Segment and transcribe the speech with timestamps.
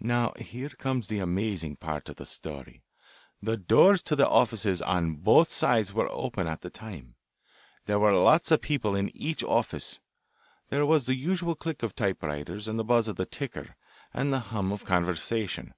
[0.00, 2.82] "Now here comes the amazing part of the story.
[3.42, 7.16] The doors to the offices on both sides were open at the time.
[7.84, 10.00] There were lots of people in each office.
[10.70, 13.76] There was the usual click of typewriters, and the buzz of the ticker,
[14.14, 15.74] and the hum of conversation.